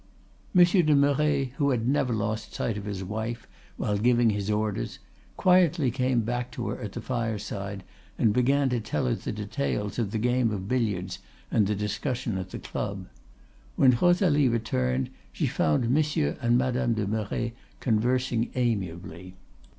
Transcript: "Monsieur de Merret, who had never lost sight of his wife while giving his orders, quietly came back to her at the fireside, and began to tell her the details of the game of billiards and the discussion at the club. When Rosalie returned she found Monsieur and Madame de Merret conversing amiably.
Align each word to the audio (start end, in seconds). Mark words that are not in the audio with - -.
"Monsieur 0.51 0.81
de 0.81 0.95
Merret, 0.95 1.49
who 1.57 1.69
had 1.69 1.87
never 1.87 2.11
lost 2.11 2.55
sight 2.55 2.75
of 2.75 2.85
his 2.85 3.03
wife 3.03 3.47
while 3.77 3.99
giving 3.99 4.31
his 4.31 4.49
orders, 4.49 4.97
quietly 5.37 5.91
came 5.91 6.21
back 6.21 6.49
to 6.49 6.69
her 6.69 6.81
at 6.81 6.93
the 6.93 7.01
fireside, 7.01 7.83
and 8.17 8.33
began 8.33 8.67
to 8.69 8.79
tell 8.79 9.05
her 9.05 9.13
the 9.13 9.31
details 9.31 9.99
of 9.99 10.09
the 10.09 10.17
game 10.17 10.49
of 10.49 10.67
billiards 10.67 11.19
and 11.51 11.67
the 11.67 11.75
discussion 11.75 12.35
at 12.39 12.49
the 12.49 12.57
club. 12.57 13.05
When 13.75 13.95
Rosalie 14.01 14.49
returned 14.49 15.11
she 15.31 15.45
found 15.45 15.87
Monsieur 15.91 16.35
and 16.41 16.57
Madame 16.57 16.95
de 16.95 17.05
Merret 17.05 17.53
conversing 17.79 18.49
amiably. 18.55 19.35